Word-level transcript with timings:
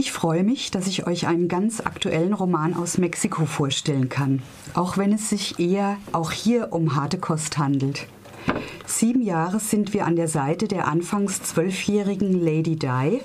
Ich 0.00 0.12
freue 0.12 0.44
mich, 0.44 0.70
dass 0.70 0.86
ich 0.86 1.06
euch 1.06 1.26
einen 1.26 1.46
ganz 1.46 1.82
aktuellen 1.82 2.32
Roman 2.32 2.72
aus 2.72 2.96
Mexiko 2.96 3.44
vorstellen 3.44 4.08
kann, 4.08 4.40
auch 4.72 4.96
wenn 4.96 5.12
es 5.12 5.28
sich 5.28 5.58
eher 5.58 5.98
auch 6.12 6.32
hier 6.32 6.72
um 6.72 6.96
harte 6.96 7.18
Kost 7.18 7.58
handelt. 7.58 8.06
Sieben 8.86 9.20
Jahre 9.20 9.60
sind 9.60 9.92
wir 9.92 10.06
an 10.06 10.16
der 10.16 10.26
Seite 10.26 10.68
der 10.68 10.88
anfangs 10.88 11.42
zwölfjährigen 11.42 12.32
Lady 12.32 12.76
Di, 12.76 13.20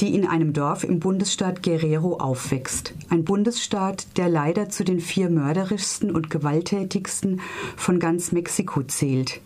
die 0.00 0.14
in 0.14 0.26
einem 0.26 0.54
Dorf 0.54 0.84
im 0.84 1.00
Bundesstaat 1.00 1.62
Guerrero 1.62 2.16
aufwächst. 2.16 2.94
Ein 3.10 3.24
Bundesstaat, 3.24 4.06
der 4.16 4.30
leider 4.30 4.70
zu 4.70 4.84
den 4.84 5.00
vier 5.00 5.28
mörderischsten 5.28 6.10
und 6.10 6.30
gewalttätigsten 6.30 7.42
von 7.76 8.00
ganz 8.00 8.32
Mexiko 8.32 8.82
zählt. 8.84 9.42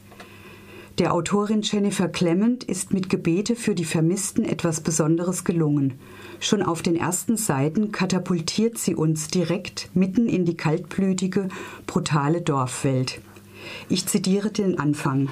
Der 1.00 1.14
Autorin 1.14 1.62
Jennifer 1.62 2.08
Clement 2.08 2.62
ist 2.62 2.92
mit 2.92 3.08
Gebete 3.08 3.56
für 3.56 3.74
die 3.74 3.86
Vermissten 3.86 4.44
etwas 4.44 4.82
Besonderes 4.82 5.44
gelungen. 5.44 5.94
Schon 6.40 6.62
auf 6.62 6.82
den 6.82 6.94
ersten 6.94 7.38
Seiten 7.38 7.90
katapultiert 7.90 8.76
sie 8.76 8.94
uns 8.94 9.28
direkt 9.28 9.88
mitten 9.94 10.28
in 10.28 10.44
die 10.44 10.58
kaltblütige, 10.58 11.48
brutale 11.86 12.42
Dorfwelt. 12.42 13.22
Ich 13.88 14.04
zitiere 14.08 14.50
den 14.50 14.78
Anfang. 14.78 15.30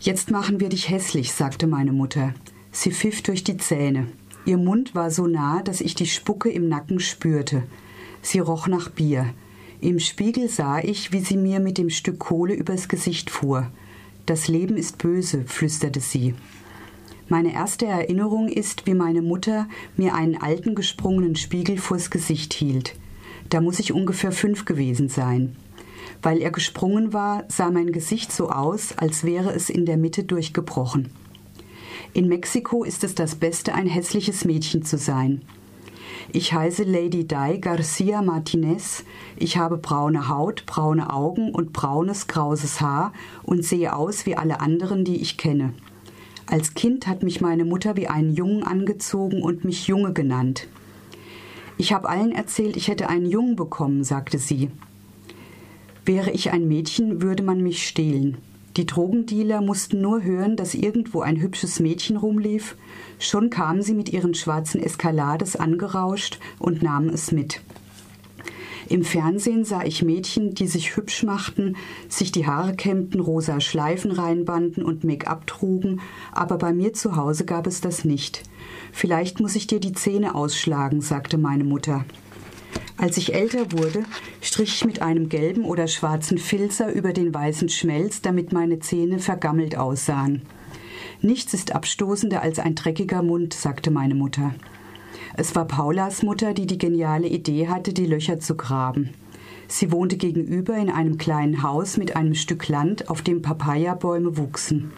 Jetzt 0.00 0.32
machen 0.32 0.58
wir 0.58 0.70
dich 0.70 0.90
hässlich, 0.90 1.32
sagte 1.32 1.68
meine 1.68 1.92
Mutter. 1.92 2.34
Sie 2.72 2.90
pfiff 2.90 3.22
durch 3.22 3.44
die 3.44 3.58
Zähne. 3.58 4.08
Ihr 4.44 4.58
Mund 4.58 4.96
war 4.96 5.12
so 5.12 5.28
nah, 5.28 5.62
dass 5.62 5.80
ich 5.80 5.94
die 5.94 6.06
Spucke 6.06 6.50
im 6.50 6.68
Nacken 6.68 6.98
spürte. 6.98 7.62
Sie 8.22 8.40
roch 8.40 8.66
nach 8.66 8.88
Bier. 8.88 9.32
Im 9.80 10.00
Spiegel 10.00 10.48
sah 10.48 10.80
ich, 10.80 11.12
wie 11.12 11.20
sie 11.20 11.36
mir 11.36 11.60
mit 11.60 11.78
dem 11.78 11.88
Stück 11.88 12.18
Kohle 12.18 12.54
übers 12.54 12.88
Gesicht 12.88 13.30
fuhr. 13.30 13.70
Das 14.26 14.48
Leben 14.48 14.76
ist 14.76 14.98
böse, 14.98 15.44
flüsterte 15.46 16.00
sie. 16.00 16.34
Meine 17.28 17.54
erste 17.54 17.86
Erinnerung 17.86 18.48
ist, 18.48 18.86
wie 18.86 18.94
meine 18.94 19.22
Mutter 19.22 19.68
mir 19.96 20.14
einen 20.14 20.36
alten 20.36 20.74
gesprungenen 20.74 21.36
Spiegel 21.36 21.78
vors 21.78 22.10
Gesicht 22.10 22.54
hielt. 22.54 22.96
Da 23.50 23.60
muss 23.60 23.78
ich 23.78 23.92
ungefähr 23.92 24.32
fünf 24.32 24.64
gewesen 24.64 25.08
sein. 25.08 25.54
Weil 26.22 26.42
er 26.42 26.50
gesprungen 26.50 27.12
war, 27.12 27.44
sah 27.46 27.70
mein 27.70 27.92
Gesicht 27.92 28.32
so 28.32 28.50
aus, 28.50 28.98
als 28.98 29.22
wäre 29.22 29.52
es 29.52 29.70
in 29.70 29.86
der 29.86 29.96
Mitte 29.96 30.24
durchgebrochen. 30.24 31.10
In 32.14 32.26
Mexiko 32.26 32.82
ist 32.82 33.04
es 33.04 33.14
das 33.14 33.36
Beste, 33.36 33.74
ein 33.74 33.86
hässliches 33.86 34.44
Mädchen 34.44 34.82
zu 34.82 34.98
sein. 34.98 35.42
Ich 36.30 36.52
heiße 36.52 36.84
Lady 36.84 37.26
Di 37.26 37.58
Garcia 37.58 38.20
Martinez. 38.20 39.04
Ich 39.36 39.56
habe 39.56 39.78
braune 39.78 40.28
Haut, 40.28 40.66
braune 40.66 41.10
Augen 41.10 41.54
und 41.54 41.72
braunes, 41.72 42.26
krauses 42.26 42.82
Haar 42.82 43.14
und 43.44 43.64
sehe 43.64 43.96
aus 43.96 44.26
wie 44.26 44.36
alle 44.36 44.60
anderen, 44.60 45.06
die 45.06 45.22
ich 45.22 45.38
kenne. 45.38 45.72
Als 46.44 46.74
Kind 46.74 47.06
hat 47.06 47.22
mich 47.22 47.40
meine 47.40 47.64
Mutter 47.64 47.96
wie 47.96 48.08
einen 48.08 48.34
Jungen 48.34 48.62
angezogen 48.62 49.42
und 49.42 49.64
mich 49.64 49.86
Junge 49.86 50.12
genannt. 50.12 50.68
Ich 51.78 51.94
habe 51.94 52.10
allen 52.10 52.32
erzählt, 52.32 52.76
ich 52.76 52.88
hätte 52.88 53.08
einen 53.08 53.26
Jungen 53.26 53.56
bekommen, 53.56 54.04
sagte 54.04 54.38
sie. 54.38 54.70
Wäre 56.04 56.30
ich 56.30 56.50
ein 56.50 56.68
Mädchen, 56.68 57.22
würde 57.22 57.42
man 57.42 57.62
mich 57.62 57.86
stehlen. 57.86 58.36
Die 58.78 58.86
Drogendealer 58.86 59.60
mussten 59.60 60.00
nur 60.00 60.22
hören, 60.22 60.54
dass 60.54 60.72
irgendwo 60.72 61.20
ein 61.20 61.40
hübsches 61.40 61.80
Mädchen 61.80 62.16
rumlief, 62.16 62.76
schon 63.18 63.50
kamen 63.50 63.82
sie 63.82 63.92
mit 63.92 64.12
ihren 64.12 64.34
schwarzen 64.34 64.80
Eskalades 64.80 65.56
angerauscht 65.56 66.38
und 66.60 66.80
nahmen 66.80 67.08
es 67.08 67.32
mit. 67.32 67.60
Im 68.88 69.02
Fernsehen 69.02 69.64
sah 69.64 69.82
ich 69.82 70.04
Mädchen, 70.04 70.54
die 70.54 70.68
sich 70.68 70.96
hübsch 70.96 71.24
machten, 71.24 71.74
sich 72.08 72.30
die 72.30 72.46
Haare 72.46 72.76
kämmten, 72.76 73.18
rosa 73.18 73.60
Schleifen 73.60 74.12
reinbanden 74.12 74.84
und 74.84 75.02
Make-up 75.02 75.48
trugen, 75.48 76.00
aber 76.30 76.56
bei 76.56 76.72
mir 76.72 76.92
zu 76.92 77.16
Hause 77.16 77.46
gab 77.46 77.66
es 77.66 77.80
das 77.80 78.04
nicht. 78.04 78.44
Vielleicht 78.92 79.40
muss 79.40 79.56
ich 79.56 79.66
dir 79.66 79.80
die 79.80 79.92
Zähne 79.92 80.36
ausschlagen, 80.36 81.00
sagte 81.00 81.36
meine 81.36 81.64
Mutter. 81.64 82.04
Als 82.98 83.16
ich 83.16 83.32
älter 83.32 83.70
wurde, 83.70 84.02
strich 84.40 84.74
ich 84.74 84.84
mit 84.84 85.02
einem 85.02 85.28
gelben 85.28 85.64
oder 85.64 85.86
schwarzen 85.86 86.36
Filzer 86.36 86.92
über 86.92 87.12
den 87.12 87.32
weißen 87.32 87.68
Schmelz, 87.68 88.22
damit 88.22 88.52
meine 88.52 88.80
Zähne 88.80 89.20
vergammelt 89.20 89.76
aussahen. 89.76 90.42
Nichts 91.22 91.54
ist 91.54 91.74
abstoßender 91.74 92.42
als 92.42 92.58
ein 92.58 92.74
dreckiger 92.74 93.22
Mund, 93.22 93.54
sagte 93.54 93.92
meine 93.92 94.16
Mutter. 94.16 94.52
Es 95.36 95.54
war 95.54 95.66
Paulas 95.66 96.24
Mutter, 96.24 96.54
die 96.54 96.66
die 96.66 96.78
geniale 96.78 97.28
Idee 97.28 97.68
hatte, 97.68 97.92
die 97.92 98.06
Löcher 98.06 98.40
zu 98.40 98.56
graben. 98.56 99.10
Sie 99.68 99.92
wohnte 99.92 100.16
gegenüber 100.16 100.76
in 100.76 100.90
einem 100.90 101.18
kleinen 101.18 101.62
Haus 101.62 101.98
mit 101.98 102.16
einem 102.16 102.34
Stück 102.34 102.66
Land, 102.66 103.08
auf 103.08 103.22
dem 103.22 103.42
Papaya-Bäume 103.42 104.36
wuchsen. 104.36 104.90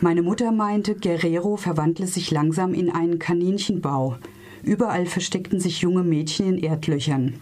Meine 0.00 0.22
Mutter 0.22 0.52
meinte, 0.52 0.94
Guerrero 0.94 1.56
verwandle 1.56 2.06
sich 2.06 2.30
langsam 2.30 2.74
in 2.74 2.90
einen 2.90 3.18
Kaninchenbau. 3.18 4.18
Überall 4.62 5.06
versteckten 5.06 5.60
sich 5.60 5.80
junge 5.80 6.04
Mädchen 6.04 6.56
in 6.56 6.62
Erdlöchern. 6.62 7.34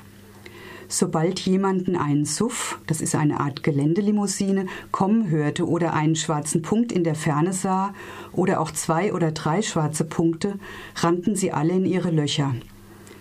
Sobald 0.88 1.38
jemanden 1.38 1.94
einen 1.94 2.25
Suff, 2.25 2.81
das 2.88 3.00
ist 3.00 3.14
eine 3.14 3.38
Art 3.38 3.62
Geländelimousine, 3.62 4.66
kommen 4.91 5.30
hörte 5.30 5.69
oder 5.69 5.94
einen 5.94 6.16
schwarzen 6.16 6.62
Punkt 6.62 6.91
in 6.91 7.04
der 7.04 7.14
Ferne 7.14 7.53
sah 7.53 7.94
oder 8.32 8.60
auch 8.60 8.72
zwei 8.72 9.12
oder 9.12 9.30
drei 9.30 9.62
schwarze 9.62 10.04
Punkte, 10.04 10.59
rannten 10.97 11.36
sie 11.36 11.53
alle 11.53 11.75
in 11.75 11.86
ihre 11.86 12.10
Löcher. 12.10 12.56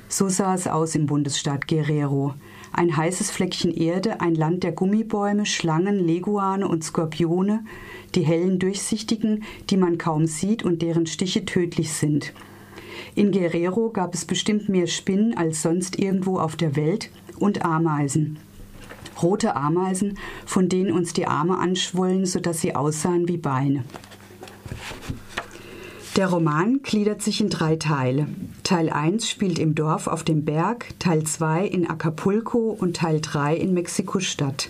So 0.07 0.29
sah 0.29 0.55
es 0.55 0.65
aus 0.67 0.95
im 0.95 1.05
Bundesstaat 1.05 1.67
Guerrero. 1.67 2.33
Ein 2.71 2.97
heißes 2.97 3.29
Fleckchen 3.29 3.71
Erde, 3.71 4.19
ein 4.19 4.33
Land 4.33 4.63
der 4.63 4.71
Gummibäume, 4.71 5.45
Schlangen, 5.45 5.99
Leguane 5.99 6.67
und 6.67 6.83
Skorpione, 6.83 7.63
die 8.15 8.23
hellen 8.23 8.57
durchsichtigen, 8.57 9.43
die 9.69 9.77
man 9.77 9.99
kaum 9.99 10.25
sieht 10.25 10.63
und 10.63 10.81
deren 10.81 11.05
Stiche 11.05 11.45
tödlich 11.45 11.93
sind. 11.93 12.33
In 13.19 13.33
Guerrero 13.33 13.89
gab 13.89 14.13
es 14.13 14.23
bestimmt 14.23 14.69
mehr 14.69 14.87
Spinnen 14.87 15.35
als 15.35 15.61
sonst 15.61 15.99
irgendwo 15.99 16.39
auf 16.39 16.55
der 16.55 16.77
Welt 16.77 17.09
und 17.37 17.65
Ameisen. 17.65 18.39
Rote 19.21 19.57
Ameisen, 19.57 20.17
von 20.45 20.69
denen 20.69 20.93
uns 20.93 21.11
die 21.11 21.27
Arme 21.27 21.57
anschwollen, 21.57 22.25
sodass 22.25 22.61
sie 22.61 22.75
aussahen 22.75 23.27
wie 23.27 23.35
Beine. 23.35 23.83
Der 26.15 26.27
Roman 26.27 26.79
gliedert 26.81 27.21
sich 27.21 27.41
in 27.41 27.49
drei 27.49 27.75
Teile. 27.75 28.29
Teil 28.63 28.89
1 28.89 29.29
spielt 29.29 29.59
im 29.59 29.75
Dorf 29.75 30.07
auf 30.07 30.23
dem 30.23 30.45
Berg, 30.45 30.97
Teil 30.99 31.25
2 31.25 31.65
in 31.65 31.89
Acapulco 31.89 32.69
und 32.69 32.95
Teil 32.95 33.19
3 33.19 33.57
in 33.57 33.73
Mexiko-Stadt. 33.73 34.69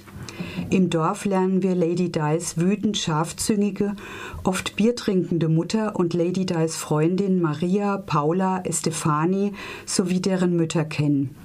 Im 0.72 0.92
Dorf 0.92 1.26
lernen 1.26 1.64
wir 1.64 1.74
Lady 1.74 2.12
Dies 2.12 2.58
wütend 2.58 2.96
scharfzüngige, 2.96 3.96
oft 4.44 4.76
biertrinkende 4.76 5.50
Mutter 5.50 5.96
und 5.96 6.14
Lady 6.14 6.46
Dies 6.46 6.76
Freundin 6.76 7.42
Maria, 7.42 7.98
Paula, 7.98 8.62
Estefani 8.64 9.54
sowie 9.88 10.22
deren 10.22 10.56
Mütter 10.56 10.86
kennen. 10.86 11.36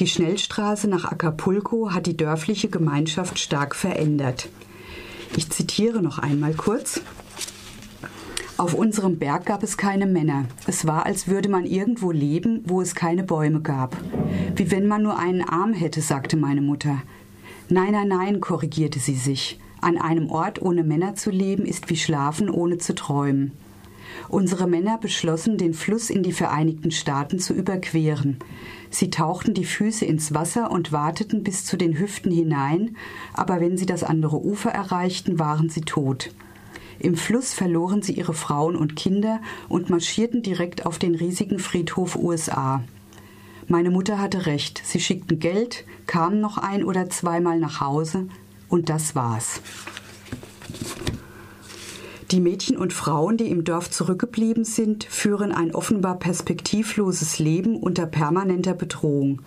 Die 0.00 0.08
Schnellstraße 0.08 0.88
nach 0.88 1.04
Acapulco 1.04 1.92
hat 1.92 2.06
die 2.06 2.16
dörfliche 2.16 2.68
Gemeinschaft 2.68 3.38
stark 3.38 3.76
verändert. 3.76 4.48
Ich 5.36 5.50
zitiere 5.50 6.02
noch 6.02 6.18
einmal 6.18 6.54
kurz. 6.54 7.00
Auf 8.56 8.74
unserem 8.74 9.18
Berg 9.18 9.46
gab 9.46 9.62
es 9.62 9.76
keine 9.76 10.06
Männer. 10.06 10.46
Es 10.66 10.84
war, 10.84 11.06
als 11.06 11.28
würde 11.28 11.48
man 11.48 11.64
irgendwo 11.64 12.10
leben, 12.10 12.62
wo 12.66 12.80
es 12.80 12.96
keine 12.96 13.22
Bäume 13.22 13.60
gab. 13.60 13.96
Wie 14.56 14.72
wenn 14.72 14.88
man 14.88 15.02
nur 15.02 15.16
einen 15.16 15.42
Arm 15.42 15.74
hätte, 15.74 16.00
sagte 16.00 16.36
meine 16.36 16.60
Mutter. 16.60 17.02
Nein, 17.70 17.92
nein, 17.92 18.08
nein, 18.08 18.40
korrigierte 18.40 18.98
sie 18.98 19.16
sich. 19.16 19.58
An 19.80 19.96
einem 19.96 20.30
Ort 20.30 20.60
ohne 20.60 20.84
Männer 20.84 21.14
zu 21.14 21.30
leben, 21.30 21.64
ist 21.64 21.88
wie 21.88 21.96
schlafen 21.96 22.50
ohne 22.50 22.78
zu 22.78 22.94
träumen. 22.94 23.52
Unsere 24.28 24.66
Männer 24.66 24.98
beschlossen, 24.98 25.56
den 25.56 25.74
Fluss 25.74 26.10
in 26.10 26.22
die 26.22 26.32
Vereinigten 26.32 26.90
Staaten 26.90 27.38
zu 27.38 27.54
überqueren. 27.54 28.38
Sie 28.90 29.10
tauchten 29.10 29.54
die 29.54 29.64
Füße 29.64 30.04
ins 30.04 30.34
Wasser 30.34 30.70
und 30.70 30.92
warteten 30.92 31.42
bis 31.42 31.64
zu 31.64 31.76
den 31.76 31.98
Hüften 31.98 32.30
hinein, 32.30 32.96
aber 33.32 33.60
wenn 33.60 33.76
sie 33.76 33.86
das 33.86 34.04
andere 34.04 34.44
Ufer 34.44 34.70
erreichten, 34.70 35.38
waren 35.38 35.68
sie 35.68 35.82
tot. 35.82 36.30
Im 36.98 37.16
Fluss 37.16 37.54
verloren 37.54 38.02
sie 38.02 38.12
ihre 38.12 38.34
Frauen 38.34 38.76
und 38.76 38.94
Kinder 38.94 39.40
und 39.68 39.90
marschierten 39.90 40.42
direkt 40.42 40.86
auf 40.86 40.98
den 40.98 41.14
riesigen 41.14 41.58
Friedhof 41.58 42.16
USA. 42.16 42.82
Meine 43.66 43.90
Mutter 43.90 44.20
hatte 44.20 44.46
recht. 44.46 44.82
Sie 44.84 45.00
schickten 45.00 45.38
Geld, 45.38 45.84
kamen 46.06 46.40
noch 46.40 46.58
ein 46.58 46.84
oder 46.84 47.08
zweimal 47.08 47.58
nach 47.58 47.80
Hause 47.80 48.28
und 48.68 48.88
das 48.88 49.14
war's. 49.14 49.60
Die 52.30 52.40
Mädchen 52.40 52.76
und 52.76 52.92
Frauen, 52.92 53.36
die 53.36 53.48
im 53.48 53.64
Dorf 53.64 53.90
zurückgeblieben 53.90 54.64
sind, 54.64 55.04
führen 55.04 55.52
ein 55.52 55.74
offenbar 55.74 56.18
perspektivloses 56.18 57.38
Leben 57.38 57.76
unter 57.76 58.06
permanenter 58.06 58.74
Bedrohung. 58.74 59.40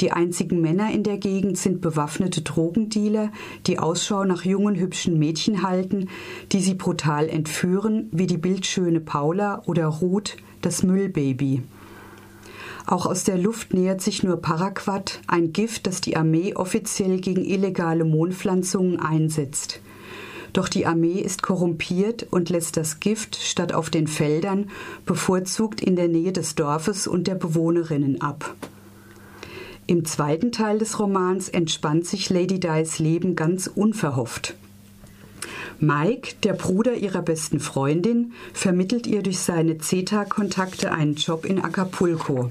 Die 0.00 0.12
einzigen 0.12 0.60
Männer 0.60 0.92
in 0.92 1.04
der 1.04 1.16
Gegend 1.16 1.56
sind 1.56 1.80
bewaffnete 1.80 2.42
Drogendealer, 2.42 3.30
die 3.66 3.78
Ausschau 3.78 4.24
nach 4.24 4.44
jungen, 4.44 4.76
hübschen 4.76 5.18
Mädchen 5.18 5.62
halten, 5.62 6.08
die 6.52 6.60
sie 6.60 6.74
brutal 6.74 7.28
entführen, 7.28 8.08
wie 8.12 8.26
die 8.26 8.36
bildschöne 8.38 9.00
Paula 9.00 9.62
oder 9.66 9.86
Ruth, 9.86 10.36
das 10.60 10.82
Müllbaby. 10.82 11.62
Auch 12.86 13.06
aus 13.06 13.24
der 13.24 13.38
Luft 13.38 13.72
nähert 13.72 14.02
sich 14.02 14.22
nur 14.22 14.36
Paraquat, 14.36 15.20
ein 15.26 15.52
Gift, 15.52 15.86
das 15.86 16.00
die 16.00 16.16
Armee 16.16 16.54
offiziell 16.54 17.18
gegen 17.20 17.44
illegale 17.44 18.04
Mondpflanzungen 18.04 19.00
einsetzt. 19.00 19.80
Doch 20.52 20.68
die 20.68 20.86
Armee 20.86 21.18
ist 21.18 21.42
korrumpiert 21.42 22.26
und 22.30 22.50
lässt 22.50 22.76
das 22.76 23.00
Gift 23.00 23.36
statt 23.36 23.72
auf 23.72 23.90
den 23.90 24.06
Feldern 24.06 24.70
bevorzugt 25.06 25.80
in 25.80 25.96
der 25.96 26.08
Nähe 26.08 26.32
des 26.32 26.54
Dorfes 26.54 27.06
und 27.06 27.26
der 27.26 27.34
Bewohnerinnen 27.34 28.20
ab. 28.20 28.54
Im 29.86 30.04
zweiten 30.04 30.52
Teil 30.52 30.78
des 30.78 30.98
Romans 30.98 31.48
entspannt 31.48 32.06
sich 32.06 32.30
Lady 32.30 32.60
Dies 32.60 32.98
Leben 32.98 33.34
ganz 33.34 33.66
unverhofft. 33.66 34.54
Mike, 35.80 36.36
der 36.44 36.52
Bruder 36.52 36.94
ihrer 36.94 37.22
besten 37.22 37.60
Freundin, 37.60 38.32
vermittelt 38.52 39.06
ihr 39.06 39.22
durch 39.22 39.40
seine 39.40 39.78
CETA-Kontakte 39.78 40.92
einen 40.92 41.16
Job 41.16 41.44
in 41.44 41.62
Acapulco. 41.62 42.50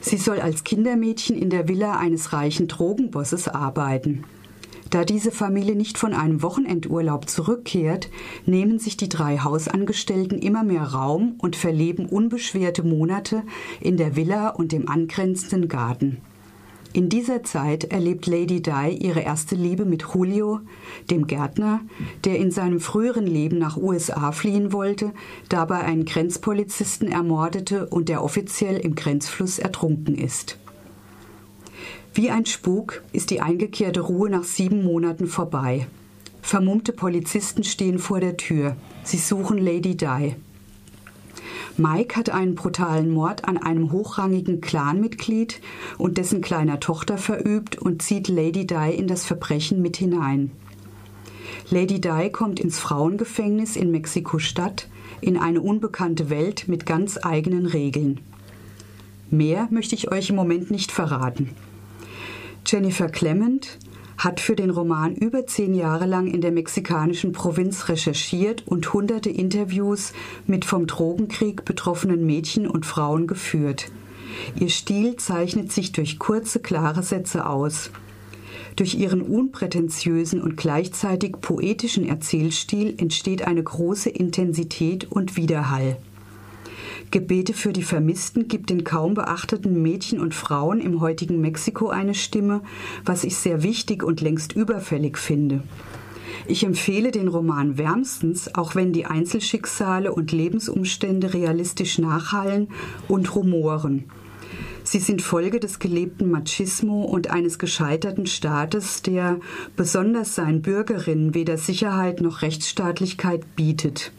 Sie 0.00 0.16
soll 0.16 0.40
als 0.40 0.64
Kindermädchen 0.64 1.36
in 1.36 1.50
der 1.50 1.68
Villa 1.68 1.98
eines 1.98 2.32
reichen 2.32 2.68
Drogenbosses 2.68 3.48
arbeiten. 3.48 4.24
Da 4.90 5.04
diese 5.04 5.30
Familie 5.30 5.76
nicht 5.76 5.98
von 5.98 6.14
einem 6.14 6.42
Wochenendurlaub 6.42 7.28
zurückkehrt, 7.28 8.10
nehmen 8.44 8.80
sich 8.80 8.96
die 8.96 9.08
drei 9.08 9.38
Hausangestellten 9.38 10.40
immer 10.40 10.64
mehr 10.64 10.82
Raum 10.82 11.36
und 11.38 11.54
verleben 11.54 12.06
unbeschwerte 12.06 12.82
Monate 12.82 13.44
in 13.80 13.96
der 13.96 14.16
Villa 14.16 14.48
und 14.48 14.72
dem 14.72 14.88
angrenzenden 14.88 15.68
Garten. 15.68 16.22
In 16.92 17.08
dieser 17.08 17.44
Zeit 17.44 17.84
erlebt 17.84 18.26
Lady 18.26 18.60
Di 18.60 18.96
ihre 19.00 19.20
erste 19.20 19.54
Liebe 19.54 19.84
mit 19.84 20.04
Julio, 20.12 20.60
dem 21.08 21.28
Gärtner, 21.28 21.82
der 22.24 22.38
in 22.38 22.50
seinem 22.50 22.80
früheren 22.80 23.28
Leben 23.28 23.58
nach 23.58 23.76
USA 23.76 24.32
fliehen 24.32 24.72
wollte, 24.72 25.12
dabei 25.48 25.80
einen 25.80 26.04
Grenzpolizisten 26.04 27.06
ermordete 27.06 27.86
und 27.86 28.08
der 28.08 28.24
offiziell 28.24 28.76
im 28.76 28.96
Grenzfluss 28.96 29.60
ertrunken 29.60 30.16
ist. 30.16 30.58
Wie 32.12 32.30
ein 32.30 32.44
Spuk 32.44 33.02
ist 33.12 33.30
die 33.30 33.40
eingekehrte 33.40 34.00
Ruhe 34.00 34.28
nach 34.28 34.42
sieben 34.42 34.82
Monaten 34.82 35.28
vorbei. 35.28 35.86
Vermummte 36.42 36.92
Polizisten 36.92 37.62
stehen 37.62 38.00
vor 38.00 38.18
der 38.18 38.36
Tür. 38.36 38.76
Sie 39.04 39.18
suchen 39.18 39.58
Lady 39.58 39.96
Di. 39.96 40.34
Mike 41.76 42.16
hat 42.16 42.30
einen 42.30 42.54
brutalen 42.54 43.10
Mord 43.10 43.46
an 43.46 43.56
einem 43.56 43.92
hochrangigen 43.92 44.60
Clanmitglied 44.60 45.60
und 45.98 46.18
dessen 46.18 46.40
kleiner 46.40 46.80
Tochter 46.80 47.18
verübt 47.18 47.78
und 47.78 48.02
zieht 48.02 48.28
Lady 48.28 48.66
Di 48.66 48.94
in 48.96 49.06
das 49.06 49.24
Verbrechen 49.24 49.80
mit 49.80 49.96
hinein. 49.96 50.50
Lady 51.70 52.00
Di 52.00 52.30
kommt 52.30 52.60
ins 52.60 52.78
Frauengefängnis 52.78 53.76
in 53.76 53.90
Mexiko-Stadt 53.90 54.88
in 55.20 55.36
eine 55.36 55.60
unbekannte 55.60 56.30
Welt 56.30 56.66
mit 56.66 56.86
ganz 56.86 57.18
eigenen 57.22 57.66
Regeln. 57.66 58.20
Mehr 59.30 59.68
möchte 59.70 59.94
ich 59.94 60.10
euch 60.10 60.30
im 60.30 60.36
Moment 60.36 60.70
nicht 60.70 60.90
verraten. 60.90 61.50
Jennifer 62.66 63.08
Clement 63.08 63.78
hat 64.20 64.38
für 64.38 64.54
den 64.54 64.68
Roman 64.68 65.14
über 65.14 65.46
zehn 65.46 65.72
Jahre 65.72 66.04
lang 66.04 66.26
in 66.26 66.42
der 66.42 66.52
mexikanischen 66.52 67.32
Provinz 67.32 67.88
recherchiert 67.88 68.66
und 68.66 68.92
hunderte 68.92 69.30
Interviews 69.30 70.12
mit 70.46 70.66
vom 70.66 70.86
Drogenkrieg 70.86 71.64
betroffenen 71.64 72.26
Mädchen 72.26 72.66
und 72.66 72.84
Frauen 72.84 73.26
geführt. 73.26 73.90
Ihr 74.58 74.68
Stil 74.68 75.16
zeichnet 75.16 75.72
sich 75.72 75.92
durch 75.92 76.18
kurze, 76.18 76.60
klare 76.60 77.02
Sätze 77.02 77.46
aus. 77.46 77.90
Durch 78.76 78.94
ihren 78.94 79.22
unprätentiösen 79.22 80.42
und 80.42 80.56
gleichzeitig 80.56 81.40
poetischen 81.40 82.06
Erzählstil 82.06 82.94
entsteht 82.98 83.46
eine 83.46 83.62
große 83.62 84.10
Intensität 84.10 85.10
und 85.10 85.36
Widerhall. 85.36 85.96
Gebete 87.10 87.54
für 87.54 87.72
die 87.72 87.82
Vermissten 87.82 88.48
gibt 88.48 88.70
den 88.70 88.84
kaum 88.84 89.14
beachteten 89.14 89.82
Mädchen 89.82 90.20
und 90.20 90.34
Frauen 90.34 90.80
im 90.80 91.00
heutigen 91.00 91.40
Mexiko 91.40 91.88
eine 91.88 92.14
Stimme, 92.14 92.62
was 93.04 93.24
ich 93.24 93.36
sehr 93.36 93.62
wichtig 93.62 94.02
und 94.02 94.20
längst 94.20 94.52
überfällig 94.52 95.18
finde. 95.18 95.62
Ich 96.46 96.64
empfehle 96.64 97.10
den 97.10 97.28
Roman 97.28 97.78
wärmstens, 97.78 98.54
auch 98.54 98.74
wenn 98.74 98.92
die 98.92 99.06
Einzelschicksale 99.06 100.12
und 100.12 100.32
Lebensumstände 100.32 101.34
realistisch 101.34 101.98
nachhallen 101.98 102.68
und 103.08 103.34
rumoren. 103.34 104.04
Sie 104.82 104.98
sind 104.98 105.22
Folge 105.22 105.60
des 105.60 105.78
gelebten 105.78 106.30
Machismo 106.30 107.02
und 107.02 107.30
eines 107.30 107.58
gescheiterten 107.58 108.26
Staates, 108.26 109.02
der 109.02 109.38
besonders 109.76 110.34
seinen 110.34 110.62
Bürgerinnen 110.62 111.34
weder 111.34 111.58
Sicherheit 111.58 112.20
noch 112.20 112.42
Rechtsstaatlichkeit 112.42 113.54
bietet. 113.54 114.12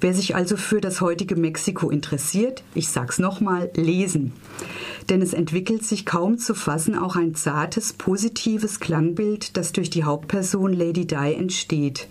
Wer 0.00 0.14
sich 0.14 0.36
also 0.36 0.56
für 0.56 0.80
das 0.80 1.00
heutige 1.00 1.34
Mexiko 1.34 1.90
interessiert, 1.90 2.62
ich 2.74 2.88
sag's 2.88 3.18
nochmal, 3.18 3.70
lesen. 3.74 4.32
Denn 5.08 5.22
es 5.22 5.32
entwickelt 5.32 5.84
sich 5.84 6.06
kaum 6.06 6.38
zu 6.38 6.54
fassen 6.54 6.96
auch 6.96 7.16
ein 7.16 7.34
zartes, 7.34 7.92
positives 7.94 8.78
Klangbild, 8.78 9.56
das 9.56 9.72
durch 9.72 9.90
die 9.90 10.04
Hauptperson 10.04 10.72
Lady 10.72 11.06
Di 11.06 11.34
entsteht. 11.34 12.08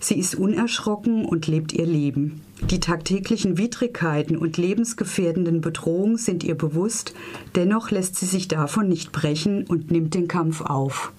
Sie 0.00 0.18
ist 0.18 0.36
unerschrocken 0.36 1.24
und 1.24 1.46
lebt 1.46 1.72
ihr 1.72 1.86
Leben. 1.86 2.40
Die 2.70 2.80
tagtäglichen 2.80 3.58
Widrigkeiten 3.58 4.36
und 4.36 4.56
lebensgefährdenden 4.56 5.60
Bedrohungen 5.60 6.16
sind 6.16 6.44
ihr 6.44 6.56
bewusst, 6.56 7.14
dennoch 7.56 7.90
lässt 7.90 8.16
sie 8.16 8.26
sich 8.26 8.48
davon 8.48 8.88
nicht 8.88 9.12
brechen 9.12 9.64
und 9.66 9.90
nimmt 9.90 10.14
den 10.14 10.28
Kampf 10.28 10.60
auf. 10.60 11.12